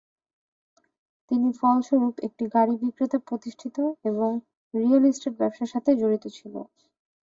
তিনি 1.31 1.49
ফলস্বরূপ 1.59 2.15
একটি 2.27 2.43
গাড়ী 2.55 2.73
বিক্রেতা 2.81 3.19
প্রতিষ্ঠিত, 3.27 3.77
এবং 4.05 4.31
রিয়েল 4.73 5.03
এস্টেট 5.05 5.33
ব্যবসার 5.39 5.71
সাথে 5.73 5.89
জড়িত 6.01 6.25
ছিল। 6.37 6.53